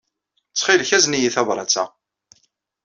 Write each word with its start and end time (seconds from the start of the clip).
Ttxil-k, 0.51 0.91
azen-iyi 0.97 1.29
tabṛat-a. 1.35 1.83